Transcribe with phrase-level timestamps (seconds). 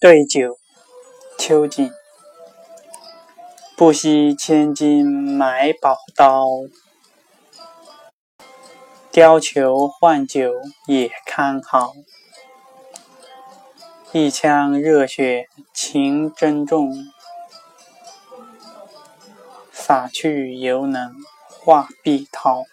[0.00, 0.58] 对酒
[1.38, 1.90] 秋景
[3.76, 6.46] 不惜千金买宝刀。
[9.12, 10.52] 貂裘换酒
[10.88, 11.92] 也堪好。
[14.12, 16.92] 一腔热血情真重。
[19.72, 21.14] 洒去犹能
[21.48, 22.64] 化碧涛。